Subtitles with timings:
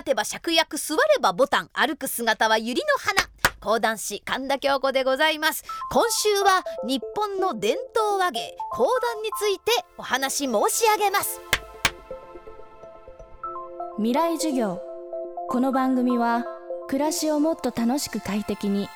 [0.00, 3.30] 立てば芍薬座ればボタン歩く姿は百合の花。
[3.60, 5.62] 講談師神田京子でございます。
[5.92, 11.42] 今週は日本の伝統和芸講談についてお話申し上げます。
[13.98, 14.80] 未来授業。
[15.50, 16.46] この番組は
[16.88, 18.88] 暮らしをもっと楽しく快適に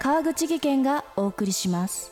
[0.00, 2.10] 川口義賢がお送りします。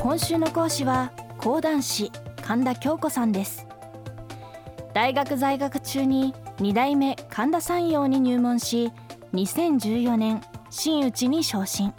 [0.00, 2.10] 今週の講師は講談師
[2.42, 3.68] 神田京子さんです。
[4.98, 8.90] 大学在学中に2代目神田山陽に入門し
[9.32, 11.92] 2014年真打ちに昇進。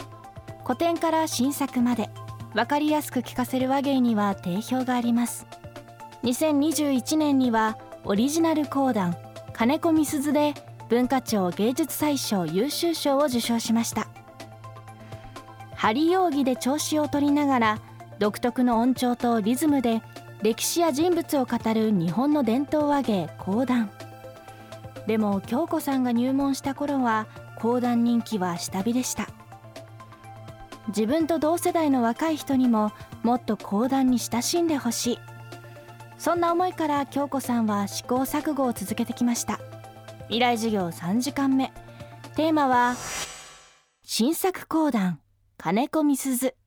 [0.64, 2.10] 古典から新作まで。
[2.52, 5.46] 分かりやすく聞かせる話芸には定評があります。
[6.24, 9.16] 2021年にはオリジナル講談
[9.54, 10.52] 金子みすずで
[10.90, 14.08] 文化庁芸術祭賞優秀賞を受賞しました。
[15.74, 17.78] 針扇で調子を取りながら
[18.18, 20.02] 独特の音調とリズムで
[20.42, 23.90] 歴史や人物を語る日本の伝統話芸講談。
[25.06, 27.26] でも京子さんが入門した頃は
[27.58, 29.28] 講談人気は下火でした。
[30.88, 32.90] 自分と同世代の若い人にも
[33.22, 35.18] もっと講談に親しんでほしい。
[36.18, 39.60] そんな思いから京子さんは試行錯誤を続けてきました。
[40.24, 41.72] 未来授業3時間目。
[42.34, 42.94] テーマは
[44.02, 45.20] 新作講談
[45.58, 46.59] 金子みすず。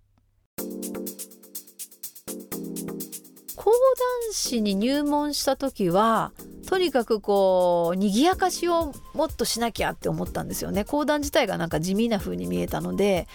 [3.63, 6.33] 講談師に入門した時は
[6.67, 10.83] とにかくこう賑やかしをもっとしなきゃって思ったんですよね。
[10.83, 13.25] 講談自体がなんか地味な風に見えたので、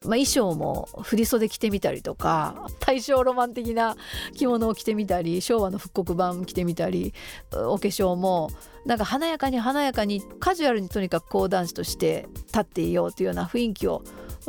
[0.00, 3.98] まあ、衣装も振袖着てみたりとか大正ロマン的な
[4.34, 7.12] 着物を着てみたり昭和の復刻版着てみたり
[7.52, 8.48] お化粧も
[8.86, 14.02] なんか華やかに華やかにカジュアルにとにかく講談師として立っていようというような雰囲気を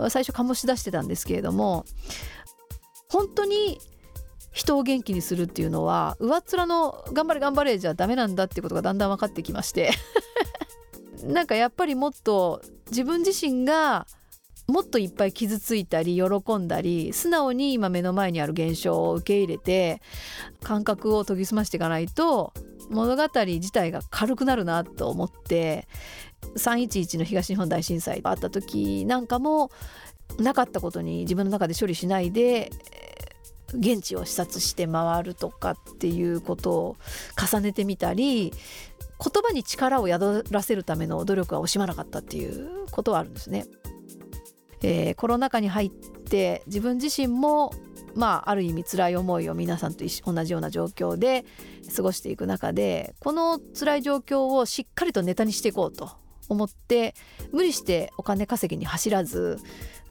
[0.08, 1.84] 最初醸し出してたんですけれども
[3.10, 3.82] 本当に
[4.58, 9.92] 人を元気にするっていうのは上っ面の頑張れ頑張れじゃダメなんだっていうことがだんだん分かってきまして。
[11.24, 14.08] なんかやっぱりもっと自分自身が
[14.68, 20.02] もっといっぱい傷ついたり喜んだり素直に今目の前にある現象を受け入れて
[20.64, 22.54] 感覚を研ぎ澄ましていかないと
[22.90, 25.88] 物語自体が軽くなるなと思って
[26.56, 29.72] 311の東日本大震災があった時なんかも
[30.40, 32.72] なかったことに自分の中で処理しないで
[33.74, 36.98] 現地を視察して回るとかっていうことを
[37.52, 38.54] 重ねてみたり
[39.20, 43.66] 言葉に力を宿らせるための努力は惜しまなかったっていうことはあるんですね。
[44.84, 47.74] えー、コロナ禍に入って自分自身も
[48.16, 51.46] まあある意味辛い思いを皆さんと同じような状況で
[51.96, 56.12] 過ごしていく中でこの辛い状況をしっかりとネタにしていこうと
[56.50, 57.16] 思って
[57.52, 59.60] 無理してお金稼ぎに走らず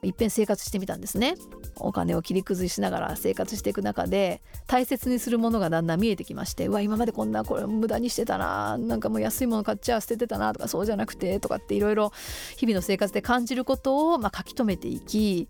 [0.07, 1.35] いっぺん生活してみたんですね。
[1.79, 12.13] お金を切り崩しながら生活していく中で大切にするものがだんだん見えてきましてうわ今までこんなこれ無駄にしてたななんかもう安いもの買っちゃ捨ててたなとかそうじゃなくてとかっていろいろ
[12.57, 15.49] 日々の生活で感じることをま書き留めていき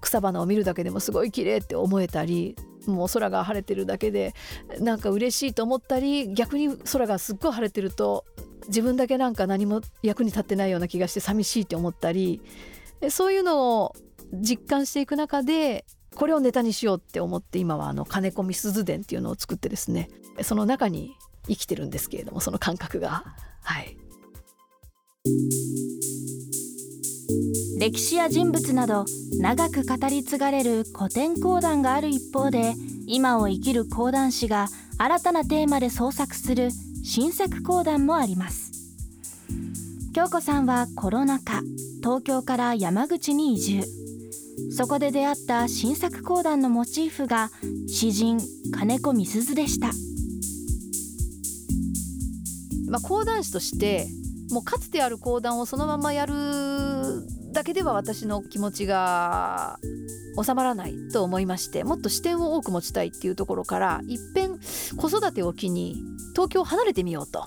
[0.00, 2.56] 草花を見るだけでもすごい綺麗って思えたり
[2.86, 4.32] もう空が晴れてるだけで
[4.80, 8.24] なんか嬉しいと思ったり逆に空がすっごい晴れてると
[8.68, 12.40] 自分だけなんか何も役に立ってないような気がして寂しいって思ったり
[13.10, 13.94] そういうのを
[14.32, 15.84] 実感していく中で
[16.14, 20.08] これをネタにしようって思って今はあの金子みすず伝っていうのを作ってですね
[20.42, 21.14] その中に
[21.46, 23.24] 生きてるんですけれどもその感覚が。
[23.62, 23.96] はい。
[27.78, 29.04] 歴史や人物など
[29.38, 32.74] 長く語り継がれる古典講談がある一方で
[33.06, 34.68] 今を生きる講談師が
[34.98, 36.70] 新たなテーマで創作する
[37.04, 38.75] 新作講談もあります。
[40.16, 41.60] 京子さんはコロナ禍
[41.98, 43.82] 東京から山口に移住。
[44.74, 47.50] そこで出会った新作講談のモチーフが
[47.86, 48.38] 詩人
[48.72, 49.88] 金子みすずでした、
[52.88, 54.06] まあ、講談師として
[54.50, 56.32] もうかつてある講談をそのままやる
[57.52, 59.78] だけでは私の気持ちが
[60.42, 64.58] 収まらないと思いましてもっと視点を多く持ちたいっていうところからいっぺん
[64.96, 65.94] 子育てを機に
[66.32, 67.44] 東京を離れてみようと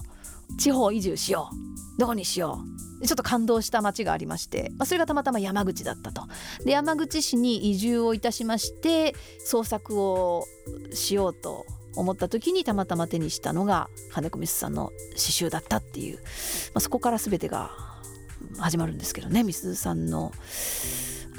[0.59, 1.68] 地方移住しよう
[1.99, 2.63] どこにしよ
[3.01, 6.23] うちょっと感動した町がありまして、まあ、それがたまたま山口だったと。
[6.63, 10.45] で山口市に移住をいたしまして創作を
[10.93, 11.65] しようと
[11.95, 16.21] 思った時にたまたま手にしたのが金子美鈴さんの詩集だったっていう、ま
[16.75, 17.71] あ、そこから全てが
[18.57, 20.31] 始まるんですけどね美鈴さんの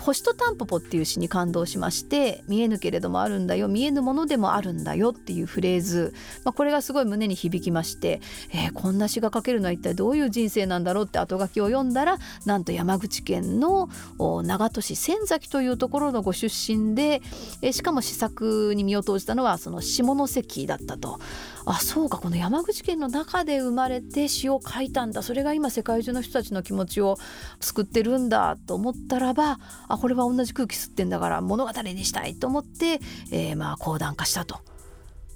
[0.00, 6.14] 星とタンポポっていう詩に感動しまして見えぬけれどもあるんだよ見えぬものでもあるんだよっていうフレーズ、
[6.44, 8.20] まあ、これがすごい胸に響きまして、
[8.52, 13.88] えー、こんな詩が書けるのは一体どういう人生なんだろうって後書きを読んだらなんと山口県の
[14.18, 17.20] 長門市仙崎というところのご出身で、
[17.60, 21.20] えー、しかも詩作に身を投じたのはその下関だったと。
[21.66, 25.22] あそうかこの山口県の中で生まれて詩を書いたんだ。
[25.22, 27.18] それが今世界中の人たちの気持ちを
[27.60, 29.58] 救ってるんだと思ったらば
[29.88, 34.60] あこれは同じ空気吸ってんだから物語にしたいと思って、えー、まあ講談化したと。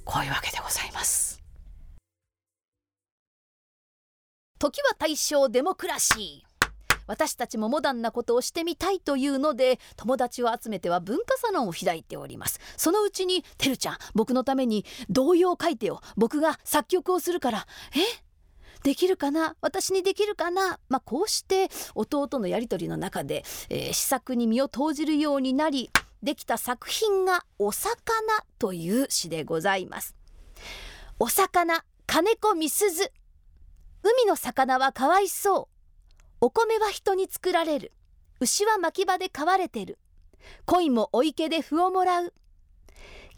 [0.05, 1.43] こういうわけでございます。
[4.59, 6.54] 時は大正デモクラシー。
[7.07, 12.61] 私たちもモダンなことをしてみたいというので友達を集めては文化サロンを開いております。
[12.77, 16.01] そのうちに「てるちゃん僕のために童謡を書いてよ。
[16.17, 18.25] 僕が作曲をするから」え？
[18.83, 19.57] できるかな？
[19.63, 25.91] 私にできるかな、まあ、こうして弟のやり取りの中で、えー、試作に身を投じるようになり
[26.23, 27.97] できた作品が「お魚」
[28.59, 30.15] という詩でございます。
[31.19, 33.11] お魚金子みすず。
[34.03, 35.74] 海の魚はかわいそう。
[36.45, 37.91] お米は人に作られる。
[38.39, 39.99] 牛は牧場で飼われてる。
[40.67, 42.35] 鯉もお池で歩をもらう。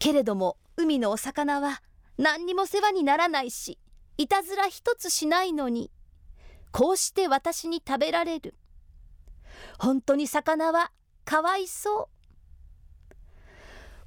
[0.01, 1.83] けれども海のお魚は
[2.19, 3.79] 何にも世話にならないし
[4.19, 5.93] いたずら一つしないのに
[6.73, 8.57] こうして私に食べられる。
[9.79, 10.91] 本当に魚は
[11.25, 12.16] かわいそう。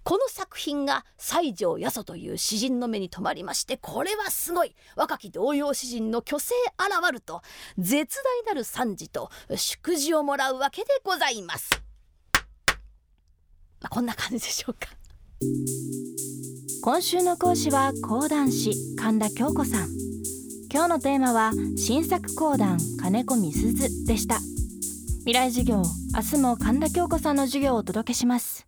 [0.04, 7.42] この作品が西条八十という詩人の目に留まりましてこれはすごい若き童謡詩人の虚勢現ると
[7.78, 11.70] 絶大なる賛辞と祝辞をもらうわけでございます。
[13.82, 14.90] まあ、こんな感じでしょうか。
[16.82, 19.88] 今週の講師は講談師神田京子さん
[20.72, 24.40] 今日のテーマは新作講談金子みすずでした
[25.20, 25.78] 未来授業
[26.14, 28.68] 明日も神田京子さんの授業をお届けします